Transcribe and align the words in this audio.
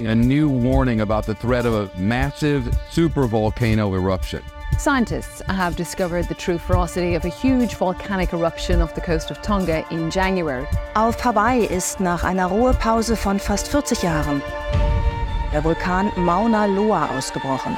a 0.00 0.14
new 0.14 0.48
warning 0.48 1.00
about 1.00 1.26
the 1.26 1.34
threat 1.34 1.66
of 1.66 1.74
a 1.74 1.90
massive 1.98 2.64
supervolcano 2.90 3.94
eruption. 3.94 4.42
Scientists 4.78 5.42
have 5.48 5.74
discovered 5.76 6.28
the 6.28 6.34
true 6.34 6.58
ferocity 6.58 7.14
of 7.14 7.24
a 7.24 7.28
huge 7.28 7.74
volcanic 7.74 8.32
eruption 8.32 8.80
off 8.80 8.94
the 8.94 9.00
coast 9.00 9.30
of 9.30 9.40
Tonga 9.42 9.84
in 9.90 10.10
January. 10.10 10.66
Auf 10.94 11.16
Hawaii 11.24 11.64
ist 11.64 12.00
nach 12.00 12.22
einer 12.22 12.46
Ruhepause 12.46 13.16
von 13.16 13.38
fast 13.38 13.68
40 13.68 14.02
Jahren 14.02 14.42
der 15.52 15.64
Vulkan 15.64 16.12
Mauna 16.16 16.66
Loa 16.66 17.08
ausgebrochen. 17.16 17.76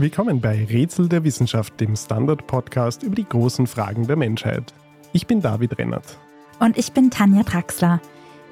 Willkommen 0.00 0.40
bei 0.40 0.64
Rätsel 0.64 1.08
der 1.08 1.24
Wissenschaft, 1.24 1.80
dem 1.80 1.96
Standard-Podcast 1.96 3.02
über 3.02 3.16
die 3.16 3.28
großen 3.28 3.66
Fragen 3.66 4.06
der 4.06 4.14
Menschheit. 4.14 4.72
Ich 5.12 5.26
bin 5.26 5.40
David 5.40 5.76
Rennert. 5.76 6.20
Und 6.60 6.78
ich 6.78 6.92
bin 6.92 7.10
Tanja 7.10 7.42
Draxler. 7.42 8.00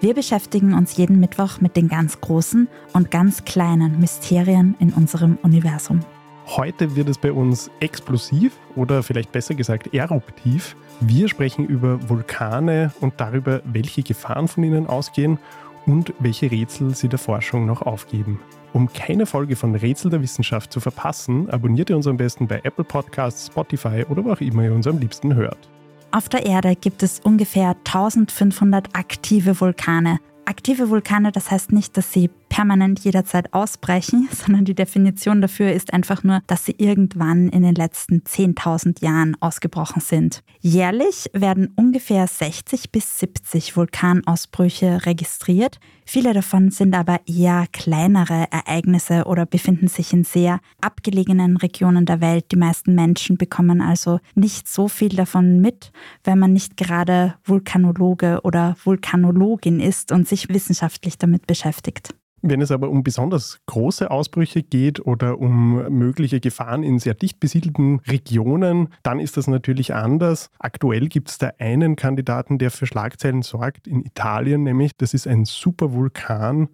Wir 0.01 0.13
beschäftigen 0.13 0.75
uns 0.75 0.97
jeden 0.97 1.21
Mittwoch 1.21 1.61
mit 1.61 1.77
den 1.77 1.87
ganz 1.87 2.21
großen 2.21 2.67
und 2.95 3.13
ganz 3.13 3.45
kleinen 3.45 4.01
Mysterien 4.01 4.75
in 4.81 4.93
unserem 4.93 5.39
Universum. 5.45 6.01
Heute 6.49 6.97
wird 6.97 7.09
es 7.09 7.19
bei 7.19 7.31
uns 7.31 7.71
explosiv 7.79 8.59
oder 8.75 9.05
vielleicht 9.05 9.31
besser 9.31 9.55
gesagt 9.55 9.95
eruptiv. 9.95 10.75
Wir 10.99 11.29
sprechen 11.29 11.65
über 11.65 12.09
Vulkane 12.09 12.93
und 13.01 13.15
darüber, 13.19 13.63
welche 13.67 14.03
Gefahren 14.03 14.49
von 14.49 14.65
ihnen 14.65 14.89
ausgehen 14.89 15.39
und 15.87 16.13
welche 16.19 16.51
Rätsel 16.51 16.97
sie 16.97 17.09
der 17.09 17.21
Forschung 17.21 17.67
noch 17.67 17.83
aufgeben. 17.83 18.41
Um 18.73 18.93
keine 18.93 19.27
Folge 19.27 19.56
von 19.56 19.75
Rätsel 19.75 20.11
der 20.11 20.23
Wissenschaft 20.23 20.73
zu 20.73 20.80
verpassen, 20.80 21.49
abonniert 21.51 21.91
ihr 21.91 21.96
uns 21.96 22.07
am 22.07 22.16
besten 22.16 22.46
bei 22.46 22.60
Apple 22.63 22.85
Podcasts, 22.85 23.46
Spotify 23.46 24.04
oder 24.09 24.24
wo 24.24 24.32
auch 24.32 24.41
immer 24.41 24.65
ihr 24.65 24.73
uns 24.73 24.87
am 24.87 24.99
liebsten 24.99 25.35
hört. 25.35 25.68
Auf 26.10 26.29
der 26.29 26.46
Erde 26.46 26.76
gibt 26.76 27.02
es 27.02 27.21
ungefähr 27.21 27.76
1500 27.85 28.95
aktive 28.95 29.60
Vulkane. 29.60 30.18
Aktive 30.45 30.91
Vulkane, 30.91 31.32
das 31.32 31.51
heißt 31.51 31.73
nicht, 31.73 31.96
dass 31.96 32.13
sie 32.13 32.30
permanent 32.49 33.01
jederzeit 33.01 33.52
ausbrechen, 33.52 34.29
sondern 34.33 34.65
die 34.65 34.75
Definition 34.75 35.41
dafür 35.41 35.73
ist 35.73 35.93
einfach 35.93 36.23
nur, 36.25 36.41
dass 36.47 36.65
sie 36.65 36.75
irgendwann 36.79 37.49
in 37.49 37.63
den 37.63 37.75
letzten 37.75 38.23
10.000 38.23 39.05
Jahren 39.05 39.37
ausgebrochen 39.41 40.01
sind. 40.01 40.43
Jährlich 40.61 41.30
werden 41.33 41.73
ungefähr 41.77 42.27
60 42.27 42.91
bis 42.91 43.19
70 43.19 43.77
Vulkanausbrüche 43.77 45.07
registriert. 45.07 45.79
Viele 46.09 46.33
davon 46.33 46.71
sind 46.71 46.95
aber 46.95 47.21
eher 47.27 47.66
kleinere 47.73 48.47
Ereignisse 48.51 49.25
oder 49.25 49.45
befinden 49.45 49.88
sich 49.88 50.13
in 50.13 50.23
sehr 50.25 50.60
abgelegenen 50.81 51.57
Regionen 51.57 52.07
der 52.07 52.21
Welt. 52.21 52.53
Die 52.53 52.57
meisten 52.57 52.95
Menschen 52.95 53.37
bekommen 53.37 53.81
also 53.81 54.21
nicht 54.35 54.69
so 54.69 54.88
viel 54.88 55.10
davon 55.10 55.60
mit, 55.60 55.91
wenn 56.23 56.38
man 56.38 56.53
nicht 56.53 56.77
gerade 56.77 57.35
Vulkanologe 57.45 58.41
oder 58.45 58.77
Vulkanologin 58.85 59.81
ist 59.81 60.13
und 60.13 60.29
sich 60.29 60.49
wissenschaftlich 60.49 61.19
damit 61.19 61.47
beschäftigt. 61.47 62.15
Wenn 62.49 62.61
es 62.61 62.71
aber 62.71 62.89
um 62.89 63.02
besonders 63.02 63.61
große 63.66 64.11
Ausbrüche 64.11 64.62
geht 64.62 65.05
oder 65.05 65.39
um 65.39 65.89
mögliche 65.91 66.41
Gefahren 66.41 66.83
in 66.83 66.99
sehr 66.99 67.15
dicht 67.15 67.41
besiedelten 67.41 68.00
Regionen, 68.06 68.88
dann 69.03 69.21
ist 69.21 69.37
das 69.37 69.47
natürlich 69.47 69.94
anders. 69.94 70.50
Aktuell 70.59 71.09
gibt 71.09 71.31
es 71.31 71.38
da 71.38 71.50
einen 71.59 71.97
Kandidaten, 71.97 72.59
der 72.59 72.71
für 72.71 72.87
Schlagzeilen 72.87 73.43
sorgt, 73.43 73.87
in 73.87 74.03
Italien 74.03 74.62
nämlich. 74.62 74.97
Das 74.97 75.15
ist 75.15 75.27
ein 75.27 75.44
Supervulkan 75.44 76.69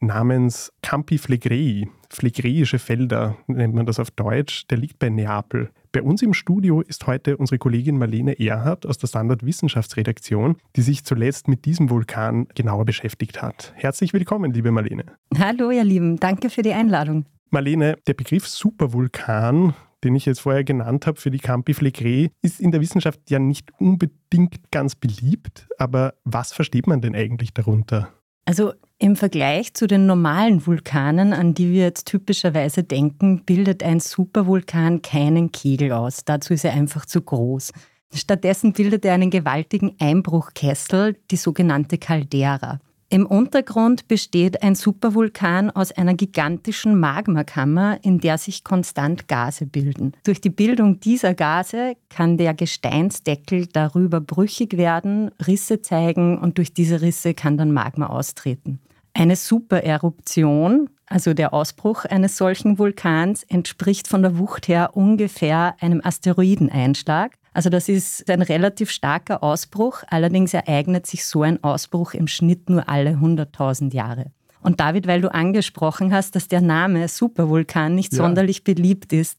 namens 0.00 0.72
Campi 0.82 1.18
Flegrei. 1.18 1.88
Phlegreische 2.08 2.78
Felder 2.78 3.36
nennt 3.46 3.74
man 3.74 3.86
das 3.86 4.00
auf 4.00 4.10
Deutsch. 4.10 4.66
Der 4.68 4.78
liegt 4.78 4.98
bei 4.98 5.08
Neapel. 5.08 5.70
Bei 5.92 6.02
uns 6.02 6.22
im 6.22 6.34
Studio 6.34 6.80
ist 6.80 7.06
heute 7.06 7.36
unsere 7.36 7.58
Kollegin 7.58 7.98
Marlene 7.98 8.38
Erhardt 8.38 8.86
aus 8.86 8.98
der 8.98 9.06
Standard 9.06 9.44
Wissenschaftsredaktion, 9.44 10.56
die 10.76 10.82
sich 10.82 11.04
zuletzt 11.04 11.48
mit 11.48 11.64
diesem 11.64 11.90
Vulkan 11.90 12.48
genauer 12.54 12.84
beschäftigt 12.84 13.42
hat. 13.42 13.72
Herzlich 13.76 14.12
willkommen, 14.12 14.52
liebe 14.52 14.70
Marlene. 14.70 15.04
Hallo, 15.38 15.70
ihr 15.70 15.84
Lieben. 15.84 16.18
Danke 16.18 16.50
für 16.50 16.62
die 16.62 16.72
Einladung. 16.72 17.26
Marlene, 17.50 17.96
der 18.06 18.14
Begriff 18.14 18.46
Supervulkan 18.46 19.74
den 20.04 20.14
ich 20.14 20.24
jetzt 20.26 20.40
vorher 20.40 20.64
genannt 20.64 21.06
habe 21.06 21.20
für 21.20 21.30
die 21.30 21.38
Campi 21.38 21.74
Flegrei, 21.74 22.30
ist 22.42 22.60
in 22.60 22.70
der 22.70 22.80
Wissenschaft 22.80 23.20
ja 23.28 23.38
nicht 23.38 23.70
unbedingt 23.78 24.70
ganz 24.70 24.94
beliebt. 24.94 25.68
Aber 25.78 26.14
was 26.24 26.52
versteht 26.52 26.86
man 26.86 27.00
denn 27.00 27.14
eigentlich 27.14 27.52
darunter? 27.52 28.08
Also 28.46 28.72
im 29.00 29.16
Vergleich 29.16 29.72
zu 29.72 29.86
den 29.86 30.06
normalen 30.06 30.66
Vulkanen, 30.66 31.32
an 31.32 31.54
die 31.54 31.72
wir 31.72 31.84
jetzt 31.84 32.06
typischerweise 32.06 32.84
denken, 32.84 33.42
bildet 33.44 33.82
ein 33.82 33.98
Supervulkan 33.98 35.00
keinen 35.00 35.50
Kegel 35.52 35.92
aus. 35.92 36.24
Dazu 36.26 36.52
ist 36.52 36.66
er 36.66 36.74
einfach 36.74 37.06
zu 37.06 37.22
groß. 37.22 37.72
Stattdessen 38.12 38.74
bildet 38.74 39.04
er 39.06 39.14
einen 39.14 39.30
gewaltigen 39.30 39.96
Einbruchkessel, 39.98 41.16
die 41.30 41.36
sogenannte 41.36 41.96
Caldera. 41.96 42.78
Im 43.12 43.26
Untergrund 43.26 44.06
besteht 44.06 44.62
ein 44.62 44.74
Supervulkan 44.74 45.70
aus 45.70 45.90
einer 45.90 46.14
gigantischen 46.14 47.00
Magmakammer, 47.00 47.98
in 48.02 48.20
der 48.20 48.38
sich 48.38 48.62
konstant 48.62 49.26
Gase 49.26 49.66
bilden. 49.66 50.12
Durch 50.24 50.40
die 50.40 50.50
Bildung 50.50 51.00
dieser 51.00 51.34
Gase 51.34 51.94
kann 52.08 52.36
der 52.36 52.54
Gesteinsdeckel 52.54 53.66
darüber 53.66 54.20
brüchig 54.20 54.76
werden, 54.76 55.30
Risse 55.44 55.82
zeigen 55.82 56.38
und 56.38 56.58
durch 56.58 56.72
diese 56.72 57.00
Risse 57.00 57.34
kann 57.34 57.56
dann 57.56 57.72
Magma 57.72 58.06
austreten. 58.06 58.78
Eine 59.12 59.36
Supereruption, 59.36 60.90
also 61.06 61.34
der 61.34 61.52
Ausbruch 61.52 62.04
eines 62.04 62.36
solchen 62.36 62.78
Vulkans, 62.78 63.42
entspricht 63.44 64.06
von 64.06 64.22
der 64.22 64.38
Wucht 64.38 64.68
her 64.68 64.90
ungefähr 64.94 65.74
einem 65.80 66.00
Asteroideneinschlag. 66.02 67.32
Also 67.52 67.68
das 67.68 67.88
ist 67.88 68.30
ein 68.30 68.42
relativ 68.42 68.90
starker 68.90 69.42
Ausbruch, 69.42 70.02
allerdings 70.08 70.54
ereignet 70.54 71.06
sich 71.06 71.24
so 71.24 71.42
ein 71.42 71.62
Ausbruch 71.64 72.14
im 72.14 72.28
Schnitt 72.28 72.70
nur 72.70 72.88
alle 72.88 73.14
100.000 73.14 73.92
Jahre. 73.92 74.26
Und 74.62 74.78
David, 74.78 75.06
weil 75.06 75.20
du 75.20 75.32
angesprochen 75.32 76.12
hast, 76.12 76.36
dass 76.36 76.46
der 76.46 76.60
Name 76.60 77.08
Supervulkan 77.08 77.94
nicht 77.94 78.12
ja. 78.12 78.18
sonderlich 78.18 78.62
beliebt 78.62 79.12
ist, 79.12 79.38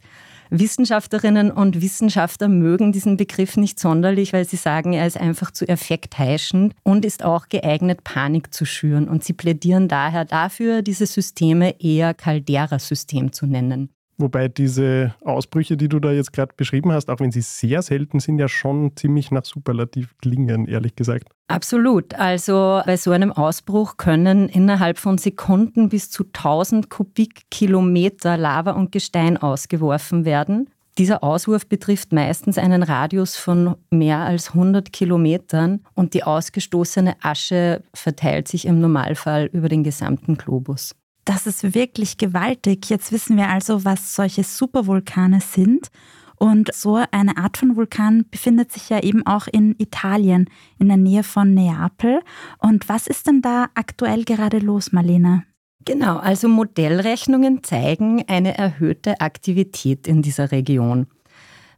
Wissenschaftlerinnen 0.53 1.49
und 1.49 1.81
Wissenschaftler 1.81 2.49
mögen 2.49 2.91
diesen 2.91 3.15
Begriff 3.15 3.55
nicht 3.55 3.79
sonderlich, 3.79 4.33
weil 4.33 4.45
sie 4.45 4.57
sagen, 4.57 4.91
er 4.91 5.07
ist 5.07 5.17
einfach 5.17 5.51
zu 5.51 5.65
effektheischend 5.65 6.75
und 6.83 7.05
ist 7.05 7.23
auch 7.23 7.47
geeignet, 7.47 8.03
Panik 8.03 8.53
zu 8.53 8.65
schüren. 8.65 9.07
Und 9.07 9.23
sie 9.23 9.31
plädieren 9.31 9.87
daher 9.87 10.25
dafür, 10.25 10.81
diese 10.81 11.05
Systeme 11.05 11.79
eher 11.79 12.13
Caldera-System 12.13 13.31
zu 13.31 13.45
nennen. 13.45 13.93
Wobei 14.21 14.47
diese 14.47 15.15
Ausbrüche, 15.25 15.77
die 15.77 15.89
du 15.89 15.99
da 15.99 16.11
jetzt 16.11 16.31
gerade 16.31 16.53
beschrieben 16.55 16.91
hast, 16.91 17.09
auch 17.09 17.19
wenn 17.19 17.31
sie 17.31 17.41
sehr 17.41 17.81
selten 17.81 18.19
sind, 18.19 18.39
ja 18.39 18.47
schon 18.47 18.95
ziemlich 18.95 19.31
nach 19.31 19.45
Superlativ 19.45 20.15
klingen, 20.21 20.67
ehrlich 20.67 20.95
gesagt. 20.95 21.27
Absolut. 21.47 22.13
Also 22.13 22.81
bei 22.85 22.95
so 22.97 23.11
einem 23.11 23.31
Ausbruch 23.31 23.97
können 23.97 24.47
innerhalb 24.47 24.97
von 24.97 25.17
Sekunden 25.17 25.89
bis 25.89 26.09
zu 26.09 26.23
1000 26.23 26.89
Kubikkilometer 26.89 28.37
Lava 28.37 28.71
und 28.71 28.91
Gestein 28.91 29.37
ausgeworfen 29.37 30.23
werden. 30.23 30.69
Dieser 30.97 31.23
Auswurf 31.23 31.67
betrifft 31.67 32.11
meistens 32.11 32.57
einen 32.57 32.83
Radius 32.83 33.35
von 33.35 33.75
mehr 33.89 34.19
als 34.19 34.49
100 34.49 34.91
Kilometern 34.91 35.81
und 35.93 36.13
die 36.13 36.23
ausgestoßene 36.23 37.15
Asche 37.21 37.81
verteilt 37.93 38.47
sich 38.47 38.65
im 38.65 38.79
Normalfall 38.81 39.49
über 39.53 39.69
den 39.69 39.83
gesamten 39.83 40.37
Globus. 40.37 40.95
Das 41.25 41.47
ist 41.47 41.75
wirklich 41.75 42.17
gewaltig. 42.17 42.89
Jetzt 42.89 43.11
wissen 43.11 43.37
wir 43.37 43.49
also, 43.49 43.85
was 43.85 44.15
solche 44.15 44.43
Supervulkane 44.43 45.39
sind. 45.41 45.89
Und 46.37 46.73
so 46.73 46.99
eine 47.11 47.37
Art 47.37 47.57
von 47.57 47.75
Vulkan 47.75 48.25
befindet 48.31 48.71
sich 48.71 48.89
ja 48.89 48.99
eben 49.03 49.25
auch 49.27 49.45
in 49.45 49.75
Italien, 49.77 50.49
in 50.79 50.87
der 50.87 50.97
Nähe 50.97 51.21
von 51.21 51.53
Neapel. 51.53 52.21
Und 52.57 52.89
was 52.89 53.05
ist 53.05 53.27
denn 53.27 53.43
da 53.43 53.67
aktuell 53.75 54.23
gerade 54.23 54.57
los, 54.57 54.91
Marlene? 54.91 55.43
Genau, 55.85 56.17
also 56.17 56.47
Modellrechnungen 56.47 57.63
zeigen 57.63 58.23
eine 58.27 58.57
erhöhte 58.57 59.19
Aktivität 59.19 60.07
in 60.07 60.23
dieser 60.23 60.51
Region. 60.51 61.05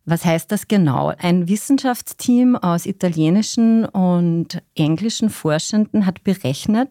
Was 0.05 0.25
heißt 0.25 0.51
das 0.51 0.67
genau? 0.67 1.13
Ein 1.17 1.47
Wissenschaftsteam 1.47 2.57
aus 2.57 2.85
italienischen 2.85 3.85
und 3.85 4.61
englischen 4.75 5.29
Forschenden 5.29 6.05
hat 6.05 6.23
berechnet, 6.23 6.89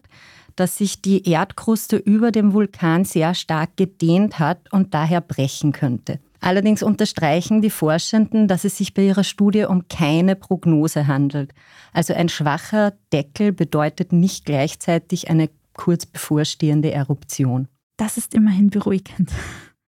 dass 0.55 0.77
sich 0.77 1.01
die 1.01 1.27
Erdkruste 1.29 1.97
über 1.97 2.31
dem 2.31 2.53
Vulkan 2.53 3.05
sehr 3.05 3.33
stark 3.33 3.77
gedehnt 3.77 4.39
hat 4.39 4.71
und 4.71 4.93
daher 4.93 5.21
brechen 5.21 5.71
könnte. 5.71 6.19
Allerdings 6.39 6.83
unterstreichen 6.83 7.61
die 7.61 7.69
Forschenden, 7.69 8.49
dass 8.49 8.65
es 8.65 8.77
sich 8.77 8.93
bei 8.93 9.03
ihrer 9.03 9.23
Studie 9.23 9.63
um 9.63 9.87
keine 9.87 10.35
Prognose 10.35 11.07
handelt. 11.07 11.53
Also 11.93 12.13
ein 12.13 12.27
schwacher 12.27 12.93
Deckel 13.13 13.53
bedeutet 13.53 14.11
nicht 14.11 14.45
gleichzeitig 14.45 15.29
eine 15.29 15.49
kurz 15.73 16.05
bevorstehende 16.05 16.91
Eruption. 16.91 17.69
Das 17.95 18.17
ist 18.17 18.33
immerhin 18.33 18.69
beruhigend. 18.69 19.31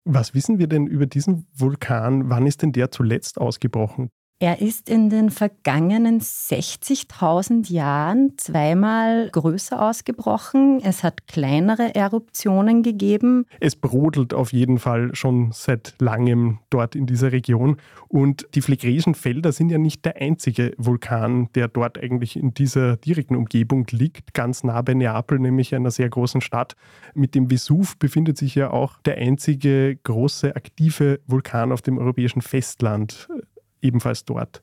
Was 0.05 0.35
wissen 0.35 0.59
wir 0.59 0.69
denn 0.69 0.87
über 0.87 1.07
diesen 1.07 1.47
Vulkan? 1.57 2.29
Wann 2.31 2.47
ist 2.47 2.63
denn 2.63 2.73
der 2.73 2.91
zuletzt 2.91 3.39
ausgebrochen? 3.39 4.11
Er 4.45 4.61
ist 4.61 4.91
in 4.91 5.09
den 5.09 5.31
vergangenen 5.31 6.21
60.000 6.21 7.73
Jahren 7.73 8.35
zweimal 8.37 9.31
größer 9.31 9.81
ausgebrochen. 9.81 10.83
Es 10.85 11.03
hat 11.03 11.27
kleinere 11.27 11.95
Eruptionen 11.95 12.83
gegeben. 12.83 13.47
Es 13.59 13.75
brodelt 13.75 14.35
auf 14.35 14.53
jeden 14.53 14.79
Fall 14.79 15.15
schon 15.15 15.53
seit 15.53 15.95
langem 15.99 16.59
dort 16.69 16.95
in 16.95 17.07
dieser 17.07 17.33
Region. 17.33 17.79
Und 18.09 18.47
die 18.55 18.61
Phlegresen 18.61 19.15
Felder 19.15 19.51
sind 19.51 19.71
ja 19.71 19.79
nicht 19.79 20.05
der 20.05 20.17
einzige 20.17 20.75
Vulkan, 20.77 21.49
der 21.55 21.69
dort 21.69 21.97
eigentlich 21.97 22.37
in 22.37 22.53
dieser 22.53 22.99
direkten 22.99 23.37
Umgebung 23.37 23.87
liegt, 23.93 24.35
ganz 24.35 24.63
nah 24.63 24.83
bei 24.83 24.93
Neapel, 24.93 25.39
nämlich 25.39 25.75
einer 25.75 25.91
sehr 25.91 26.11
großen 26.11 26.43
Stadt. 26.43 26.77
Mit 27.15 27.35
dem 27.35 27.51
Vesuv 27.51 27.97
befindet 27.97 28.37
sich 28.37 28.55
ja 28.55 28.69
auch 28.69 28.99
der 29.07 29.17
einzige 29.17 29.97
große 30.05 30.55
aktive 30.55 31.21
Vulkan 31.27 31.73
auf 31.73 31.81
dem 31.81 31.97
europäischen 31.97 32.43
Festland 32.43 33.27
ebenfalls 33.85 34.25
dort. 34.25 34.63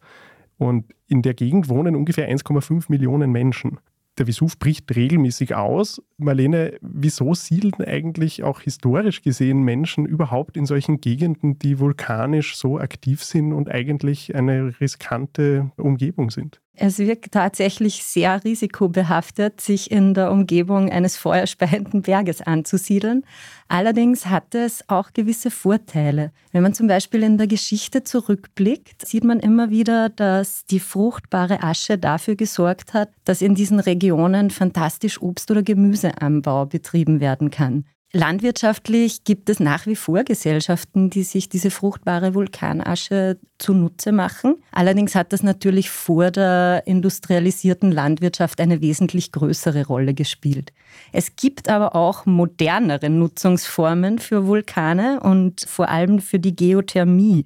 Und 0.57 0.93
in 1.07 1.21
der 1.21 1.33
Gegend 1.33 1.69
wohnen 1.69 1.95
ungefähr 1.95 2.29
1,5 2.29 2.85
Millionen 2.89 3.31
Menschen. 3.31 3.79
Der 4.17 4.27
Vesuv 4.27 4.59
bricht 4.59 4.93
regelmäßig 4.93 5.55
aus. 5.55 6.01
Marlene, 6.17 6.77
wieso 6.81 7.33
siedeln 7.33 7.73
eigentlich 7.85 8.43
auch 8.43 8.59
historisch 8.59 9.21
gesehen 9.21 9.63
Menschen 9.63 10.05
überhaupt 10.05 10.57
in 10.57 10.65
solchen 10.65 10.99
Gegenden, 10.99 11.57
die 11.57 11.79
vulkanisch 11.79 12.57
so 12.57 12.77
aktiv 12.77 13.23
sind 13.23 13.53
und 13.53 13.71
eigentlich 13.71 14.35
eine 14.35 14.79
riskante 14.81 15.71
Umgebung 15.77 16.29
sind? 16.29 16.61
Es 16.73 16.99
wirkt 16.99 17.33
tatsächlich 17.33 18.03
sehr 18.03 18.43
risikobehaftet, 18.43 19.59
sich 19.59 19.91
in 19.91 20.13
der 20.13 20.31
Umgebung 20.31 20.89
eines 20.89 21.17
feuerspeienden 21.17 22.01
Berges 22.01 22.41
anzusiedeln. 22.41 23.23
Allerdings 23.67 24.27
hat 24.27 24.55
es 24.55 24.87
auch 24.87 25.11
gewisse 25.13 25.51
Vorteile. 25.51 26.31
Wenn 26.53 26.63
man 26.63 26.73
zum 26.73 26.87
Beispiel 26.87 27.23
in 27.23 27.37
der 27.37 27.47
Geschichte 27.47 28.03
zurückblickt, 28.03 29.05
sieht 29.05 29.25
man 29.25 29.41
immer 29.41 29.69
wieder, 29.69 30.09
dass 30.09 30.65
die 30.65 30.79
fruchtbare 30.79 31.61
Asche 31.61 31.97
dafür 31.97 32.35
gesorgt 32.35 32.93
hat, 32.93 33.09
dass 33.25 33.41
in 33.41 33.53
diesen 33.53 33.81
Regionen 33.81 34.49
fantastisch 34.49 35.21
Obst- 35.21 35.51
oder 35.51 35.63
Gemüseanbau 35.63 36.65
betrieben 36.67 37.19
werden 37.19 37.51
kann. 37.51 37.85
Landwirtschaftlich 38.13 39.23
gibt 39.23 39.49
es 39.49 39.61
nach 39.61 39.85
wie 39.85 39.95
vor 39.95 40.25
Gesellschaften, 40.25 41.09
die 41.09 41.23
sich 41.23 41.47
diese 41.47 41.71
fruchtbare 41.71 42.33
Vulkanasche 42.33 43.39
zunutze 43.57 44.11
machen. 44.11 44.55
Allerdings 44.73 45.15
hat 45.15 45.31
das 45.31 45.43
natürlich 45.43 45.89
vor 45.89 46.29
der 46.29 46.83
industrialisierten 46.85 47.89
Landwirtschaft 47.89 48.59
eine 48.59 48.81
wesentlich 48.81 49.31
größere 49.31 49.85
Rolle 49.85 50.13
gespielt. 50.13 50.73
Es 51.13 51.37
gibt 51.37 51.69
aber 51.69 51.95
auch 51.95 52.25
modernere 52.25 53.09
Nutzungsformen 53.09 54.19
für 54.19 54.45
Vulkane 54.45 55.21
und 55.21 55.61
vor 55.65 55.87
allem 55.87 56.19
für 56.19 56.39
die 56.39 56.55
Geothermie 56.55 57.45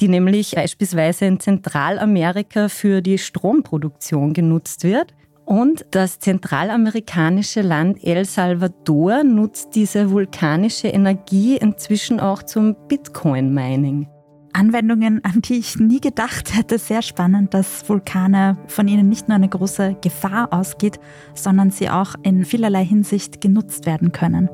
die 0.00 0.08
nämlich 0.08 0.52
beispielsweise 0.52 1.24
in 1.24 1.40
Zentralamerika 1.40 2.68
für 2.68 3.00
die 3.00 3.16
Stromproduktion 3.18 4.34
genutzt 4.34 4.84
wird. 4.84 5.14
Und 5.46 5.86
das 5.92 6.18
zentralamerikanische 6.18 7.62
Land 7.62 8.02
El 8.02 8.24
Salvador 8.24 9.22
nutzt 9.22 9.76
diese 9.76 10.10
vulkanische 10.10 10.88
Energie 10.88 11.56
inzwischen 11.56 12.18
auch 12.18 12.42
zum 12.42 12.74
Bitcoin-Mining. 12.88 14.08
Anwendungen, 14.52 15.24
an 15.24 15.42
die 15.42 15.58
ich 15.58 15.76
nie 15.76 16.00
gedacht 16.00 16.56
hätte. 16.56 16.78
Sehr 16.78 17.02
spannend, 17.02 17.54
dass 17.54 17.88
Vulkane 17.88 18.58
von 18.66 18.88
ihnen 18.88 19.08
nicht 19.08 19.28
nur 19.28 19.36
eine 19.36 19.48
große 19.48 19.96
Gefahr 20.02 20.52
ausgeht, 20.52 20.98
sondern 21.34 21.70
sie 21.70 21.90
auch 21.90 22.16
in 22.24 22.44
vielerlei 22.44 22.84
Hinsicht 22.84 23.40
genutzt 23.40 23.86
werden 23.86 24.10
können. 24.10 24.48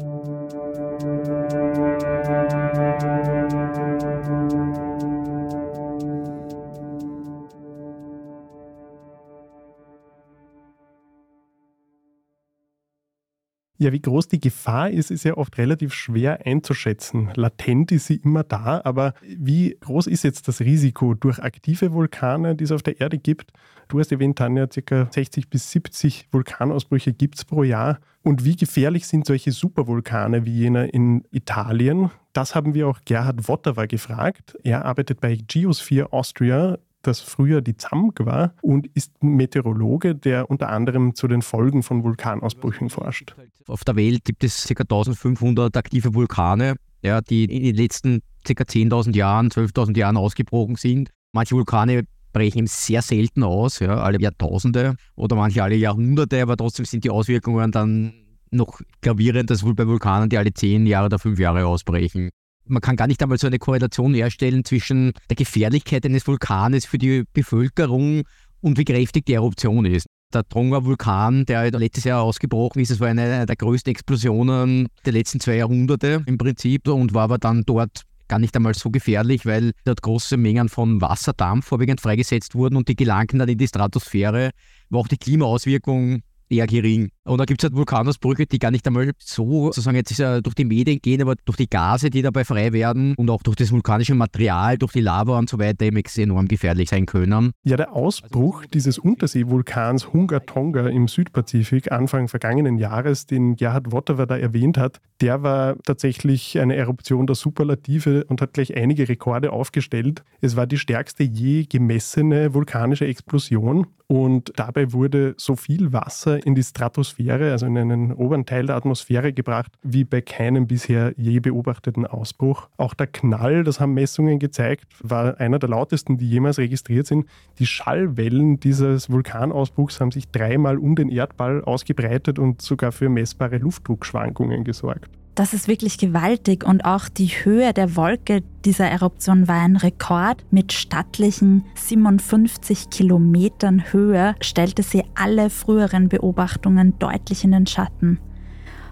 Ja, 13.83 13.91
wie 13.91 14.01
groß 14.01 14.29
die 14.29 14.41
Gefahr 14.41 14.91
ist, 14.91 15.11
ist 15.11 15.25
ja 15.25 15.37
oft 15.37 15.59
relativ 15.59 15.93
schwer 15.93 16.47
einzuschätzen. 16.47 17.31
Latent 17.35 17.91
ist 17.91 18.07
sie 18.07 18.15
immer 18.15 18.45
da, 18.45 18.81
aber 18.85 19.13
wie 19.23 19.77
groß 19.81 20.07
ist 20.07 20.23
jetzt 20.23 20.47
das 20.47 20.61
Risiko 20.61 21.15
durch 21.15 21.41
aktive 21.41 21.93
Vulkane, 21.93 22.55
die 22.55 22.63
es 22.63 22.71
auf 22.71 22.85
der 22.85 23.01
Erde 23.01 23.19
gibt? 23.19 23.53
Du 23.89 23.99
hast 23.99 24.13
erwähnt, 24.13 24.39
Tanja, 24.39 24.69
ca. 24.69 25.09
60 25.11 25.51
bis 25.51 25.73
70 25.73 26.29
Vulkanausbrüche 26.31 27.13
gibt 27.13 27.39
es 27.39 27.45
pro 27.45 27.65
Jahr. 27.65 27.99
Und 28.23 28.45
wie 28.45 28.55
gefährlich 28.55 29.09
sind 29.09 29.27
solche 29.27 29.51
Supervulkane 29.51 30.47
wie 30.47 30.53
jener 30.53 30.95
in 30.95 31.25
Italien? 31.33 32.13
Das 32.35 32.55
haben 32.55 32.75
wir 32.75 32.87
auch 32.87 33.01
Gerhard 33.05 33.49
Wotterer 33.49 33.89
gefragt. 33.89 34.57
Er 34.63 34.85
arbeitet 34.85 35.21
bei 35.21 35.35
Geosphere 35.35 36.13
Austria 36.13 36.79
das 37.03 37.21
früher 37.21 37.61
die 37.61 37.77
ZAMG 37.77 38.25
war 38.25 38.55
und 38.63 38.87
ist 38.95 39.23
Meteorologe, 39.23 40.15
der 40.15 40.51
unter 40.51 40.69
anderem 40.69 41.15
zu 41.15 41.29
den 41.29 41.43
Folgen 41.43 41.83
von 41.83 42.03
Vulkanausbrüchen 42.05 42.91
forscht. 42.91 43.35
Auf 43.67 43.85
der 43.85 43.97
Welt 43.97 44.25
gibt 44.25 44.45
es 44.45 44.67
ca. 44.67 44.83
1500 44.83 45.77
aktive 45.77 46.15
Vulkane, 46.15 46.77
ja, 47.03 47.21
die 47.21 47.45
in 47.45 47.63
den 47.63 47.77
letzten 47.77 48.21
ca. 48.45 48.53
10.000 48.53 49.17
Jahren, 49.17 49.49
12.000 49.49 49.97
Jahren 49.97 50.17
ausgebrochen 50.17 50.77
sind. 50.77 51.11
Manche 51.33 51.55
Vulkane 51.55 52.05
brechen 52.33 52.67
sehr 52.67 53.03
selten 53.03 53.43
aus, 53.43 53.81
ja, 53.81 53.97
alle 53.97 54.21
Jahrtausende 54.21 54.97
oder 55.17 55.37
manche 55.37 55.63
alle 55.63 55.77
Jahrhunderte, 55.77 56.41
aber 56.41 56.57
trotzdem 56.57 56.87
sind 56.87 57.05
die 57.05 57.11
Auswirkungen 57.11 57.71
dann 57.73 58.15
noch 58.51 58.81
gravierend, 59.01 59.51
als 59.51 59.65
wohl 59.65 59.75
bei 59.75 59.87
Vulkanen, 59.87 60.29
die 60.29 60.39
alle 60.39 60.53
10 60.53 60.87
Jahre 60.87 61.07
oder 61.07 61.19
5 61.19 61.39
Jahre 61.39 61.67
ausbrechen 61.67 62.31
man 62.65 62.81
kann 62.81 62.97
gar 62.97 63.07
nicht 63.07 63.23
einmal 63.23 63.39
so 63.39 63.47
eine 63.47 63.59
Korrelation 63.59 64.15
herstellen 64.15 64.65
zwischen 64.65 65.13
der 65.29 65.37
Gefährlichkeit 65.37 66.05
eines 66.05 66.27
Vulkanes 66.27 66.87
für 66.87 66.99
die 66.99 67.25
Bevölkerung 67.33 68.23
und 68.61 68.79
wie 68.79 68.85
kräftig 68.85 69.27
die 69.27 69.35
Eruption 69.35 69.85
ist. 69.85 70.07
Der 70.33 70.45
Dronga-Vulkan, 70.45 71.45
der 71.45 71.71
letztes 71.73 72.05
Jahr 72.05 72.23
ausgebrochen 72.23 72.81
ist, 72.81 72.91
das 72.91 73.01
war 73.01 73.09
eine 73.09 73.45
der 73.45 73.57
größten 73.57 73.91
Explosionen 73.91 74.89
der 75.05 75.13
letzten 75.13 75.41
zwei 75.41 75.57
Jahrhunderte 75.57 76.23
im 76.27 76.39
Prinzip 76.39 76.89
und 76.89 77.13
war 77.13 77.25
aber 77.25 77.39
dann 77.39 77.65
dort 77.67 78.03
gar 78.29 78.39
nicht 78.39 78.57
einmal 78.57 78.73
so 78.75 78.91
gefährlich, 78.91 79.45
weil 79.45 79.73
dort 79.85 80.01
große 80.01 80.39
Mengen 80.39 80.71
von 80.71 81.03
Wasserdampf 81.03 81.67
vorwiegend 81.67 82.01
freigesetzt 82.01 82.55
wurden 82.55 82.77
und 82.77 82.89
die 82.89 82.97
gelangten 82.97 83.41
dann 83.41 83.49
in 83.49 83.59
die 83.59 83.69
Stratosphäre, 83.69 84.53
wo 84.89 85.01
auch 85.01 85.09
die 85.09 85.19
Klimaauswirkung 85.19 86.23
eher 86.49 86.67
gering. 86.67 87.11
Und 87.25 87.39
da 87.39 87.45
gibt 87.45 87.63
es 87.63 87.65
halt 87.65 87.77
Vulkanausbrüche, 87.77 88.47
die 88.47 88.59
gar 88.59 88.71
nicht 88.71 88.87
einmal 88.87 89.13
so 89.19 89.67
sozusagen 89.67 89.97
jetzt 89.97 90.19
durch 90.19 90.55
die 90.55 90.65
Medien 90.65 90.99
gehen, 91.01 91.23
aber 91.23 91.35
durch 91.45 91.57
die 91.57 91.71
Gase, 91.71 92.11
die 92.11 92.23
dabei 92.23 92.45
frei 92.45 92.73
werden 92.73 93.15
und 93.17 93.31
auch 93.31 93.43
durch 93.43 93.57
das 93.57 93.71
vulkanische 93.71 94.15
Material, 94.15 94.77
durch 94.77 94.93
die 94.93 95.01
Lava 95.01 95.39
und 95.39 95.49
so 95.49 95.59
weiter 95.59 95.85
eben 95.85 96.03
enorm 96.17 96.49
gefährlich 96.49 96.91
sein 96.91 97.07
können. 97.07 97.53
Ja, 97.65 97.77
der 97.77 97.93
Ausbruch 97.93 98.65
dieses 98.67 98.99
Unterseevulkans 98.99 100.13
Hunga 100.13 100.41
Tonga 100.41 100.89
im 100.89 101.09
Südpazifik 101.09 101.93
Anfang 101.93 102.29
vergangenen 102.29 102.79
Jahres, 102.79 103.27
den 103.27 103.57
Gerhard 103.57 103.93
Wottewer 103.93 104.27
da 104.27 104.37
erwähnt 104.37 104.79
hat, 104.79 105.01
der 105.21 105.43
war 105.43 105.77
tatsächlich 105.85 106.59
eine 106.59 106.75
Eruption 106.75 107.27
der 107.27 107.37
Superlative 107.37 108.25
und 108.25 108.41
hat 108.41 108.55
gleich 108.55 108.77
einige 108.77 109.09
Rekorde 109.09 109.53
aufgestellt. 109.53 110.25
Es 110.41 110.57
war 110.57 110.67
die 110.67 110.79
stärkste 110.79 111.23
je 111.23 111.65
gemessene 111.65 112.53
vulkanische 112.55 113.07
Explosion 113.07 113.87
und 114.13 114.53
dabei 114.57 114.93
wurde 114.93 115.35
so 115.39 115.57
viel 115.57 115.95
Wasser 115.95 116.47
in 116.47 116.55
die 116.55 116.63
Stratosphäre, 116.63 117.51
also 117.51 117.65
in 117.65 117.79
einen 117.79 118.13
oberen 118.13 118.45
Teil 118.45 118.67
der 118.67 118.77
Atmosphäre 118.77 119.33
gebracht, 119.33 119.73
wie 119.83 120.05
bei 120.05 120.21
keinem 120.21 120.67
bisher 120.67 121.15
je 121.17 121.41
beobachteten 121.41 122.05
Ausbruch. 122.07 122.69
Auch 122.77 122.93
der 122.93 123.07
Knall, 123.07 123.65
das 123.65 123.81
haben 123.81 123.95
Messungen 123.95 124.39
gezeigt, 124.39 124.85
war 125.03 125.41
einer 125.41 125.59
der 125.59 125.71
lautesten, 125.71 126.19
die 126.19 126.29
jemals 126.29 126.59
registriert 126.59 127.07
sind. 127.07 127.25
Die 127.59 127.65
Schallwellen 127.65 128.61
dieses 128.61 129.09
Vulkanausbruchs 129.09 129.99
haben 129.99 130.11
sich 130.11 130.29
dreimal 130.29 130.77
um 130.77 130.95
den 130.95 131.09
Erdball 131.09 131.65
ausgebreitet 131.65 132.39
und 132.39 132.61
sogar 132.61 132.93
für 132.93 133.09
messbare 133.09 133.57
Luftdruckschwankungen 133.57 134.63
gesorgt. 134.63 135.22
Das 135.35 135.55
ist 135.55 135.67
wirklich 135.67 135.97
gewaltig 135.97 136.63
und 136.63 136.85
auch 136.85 137.09
die 137.09 137.29
Höhe 137.29 137.73
der 137.73 137.97
Wolke 137.97 138.43
dieser 138.67 138.91
Eruption 138.91 139.49
war 139.49 139.63
ein 139.63 139.77
Rekord. 139.77 140.45
Mit 140.51 140.75
stattlichen 140.75 141.65
57 141.75 142.91
Kilometern 142.91 143.93
Höhe 143.93 144.35
stellte 144.43 144.83
sie 144.83 145.05
alle 145.15 145.49
früheren 145.49 146.11
Beobachtungen 146.11 146.99
deutlich 146.99 147.45
in 147.45 147.53
den 147.53 147.67
Schatten. 147.67 148.19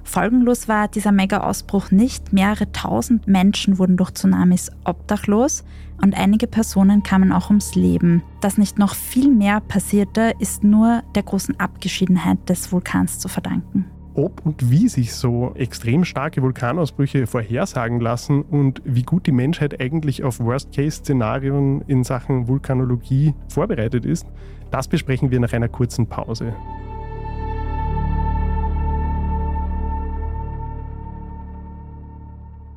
Folgenlos 0.02 0.66
war 0.66 0.88
dieser 0.88 1.12
Mega-Ausbruch 1.12 1.90
nicht. 1.90 2.32
Mehrere 2.32 2.72
tausend 2.72 3.28
Menschen 3.28 3.78
wurden 3.78 3.98
durch 3.98 4.12
Tsunamis 4.12 4.70
obdachlos 4.84 5.62
und 6.00 6.16
einige 6.16 6.46
Personen 6.46 7.02
kamen 7.02 7.32
auch 7.32 7.50
ums 7.50 7.74
Leben. 7.74 8.22
Dass 8.40 8.56
nicht 8.56 8.78
noch 8.78 8.94
viel 8.94 9.30
mehr 9.30 9.60
passierte, 9.60 10.32
ist 10.38 10.64
nur 10.64 11.02
der 11.14 11.22
großen 11.22 11.60
Abgeschiedenheit 11.60 12.48
des 12.48 12.72
Vulkans 12.72 13.18
zu 13.18 13.28
verdanken 13.28 13.84
ob 14.24 14.44
und 14.44 14.70
wie 14.70 14.88
sich 14.88 15.14
so 15.14 15.52
extrem 15.54 16.04
starke 16.04 16.42
Vulkanausbrüche 16.42 17.26
vorhersagen 17.26 18.00
lassen 18.00 18.42
und 18.42 18.82
wie 18.84 19.02
gut 19.02 19.26
die 19.26 19.32
Menschheit 19.32 19.80
eigentlich 19.80 20.22
auf 20.24 20.40
Worst-Case-Szenarien 20.40 21.82
in 21.86 22.04
Sachen 22.04 22.46
Vulkanologie 22.46 23.34
vorbereitet 23.48 24.04
ist, 24.04 24.26
das 24.70 24.88
besprechen 24.88 25.30
wir 25.30 25.40
nach 25.40 25.52
einer 25.52 25.68
kurzen 25.68 26.06
Pause. 26.06 26.54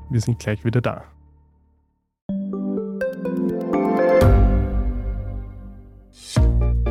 Wir 0.10 0.22
sind 0.22 0.40
gleich 0.40 0.64
wieder 0.64 0.80
da. 0.80 1.04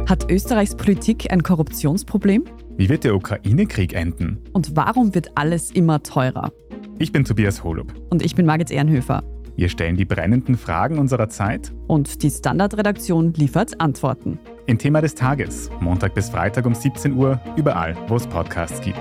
Hat 0.08 0.30
Österreichs 0.30 0.74
Politik 0.74 1.32
ein 1.32 1.42
Korruptionsproblem? 1.42 2.44
Wie 2.76 2.88
wird 2.88 3.04
der 3.04 3.14
Ukraine-Krieg 3.14 3.92
enden? 3.92 4.38
Und 4.52 4.74
warum 4.76 5.14
wird 5.14 5.36
alles 5.36 5.70
immer 5.70 6.02
teurer? 6.02 6.52
Ich 6.98 7.12
bin 7.12 7.24
Tobias 7.24 7.62
Holub. 7.62 7.92
Und 8.10 8.24
ich 8.24 8.34
bin 8.34 8.46
Margit 8.46 8.70
Ehrenhöfer. 8.70 9.22
Wir 9.56 9.68
stellen 9.68 9.96
die 9.96 10.06
brennenden 10.06 10.56
Fragen 10.56 10.98
unserer 10.98 11.28
Zeit. 11.28 11.72
Und 11.86 12.22
die 12.22 12.30
Standardredaktion 12.30 13.34
liefert 13.34 13.80
Antworten. 13.80 14.38
Im 14.66 14.78
Thema 14.78 15.02
des 15.02 15.14
Tages, 15.14 15.70
Montag 15.80 16.14
bis 16.14 16.30
Freitag 16.30 16.64
um 16.64 16.74
17 16.74 17.14
Uhr, 17.14 17.40
überall, 17.56 17.94
wo 18.08 18.16
es 18.16 18.26
Podcasts 18.26 18.80
gibt. 18.80 19.00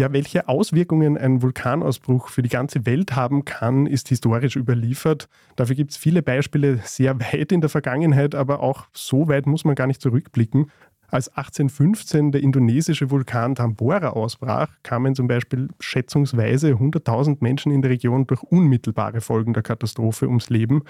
Ja, 0.00 0.14
welche 0.14 0.48
Auswirkungen 0.48 1.18
ein 1.18 1.42
Vulkanausbruch 1.42 2.28
für 2.28 2.40
die 2.40 2.48
ganze 2.48 2.86
Welt 2.86 3.16
haben 3.16 3.44
kann, 3.44 3.84
ist 3.84 4.08
historisch 4.08 4.56
überliefert. 4.56 5.28
Dafür 5.56 5.76
gibt 5.76 5.90
es 5.90 5.98
viele 5.98 6.22
Beispiele 6.22 6.80
sehr 6.84 7.20
weit 7.20 7.52
in 7.52 7.60
der 7.60 7.68
Vergangenheit, 7.68 8.34
aber 8.34 8.60
auch 8.60 8.86
so 8.94 9.28
weit 9.28 9.44
muss 9.44 9.66
man 9.66 9.74
gar 9.74 9.86
nicht 9.86 10.00
zurückblicken. 10.00 10.70
Als 11.08 11.28
1815 11.28 12.32
der 12.32 12.42
indonesische 12.42 13.10
Vulkan 13.10 13.54
Tambora 13.54 14.08
ausbrach, 14.08 14.70
kamen 14.82 15.14
zum 15.14 15.28
Beispiel 15.28 15.68
schätzungsweise 15.80 16.70
100.000 16.70 17.36
Menschen 17.40 17.70
in 17.70 17.82
der 17.82 17.90
Region 17.90 18.26
durch 18.26 18.42
unmittelbare 18.42 19.20
Folgen 19.20 19.52
der 19.52 19.62
Katastrophe 19.62 20.28
ums 20.28 20.48
Leben. 20.48 20.80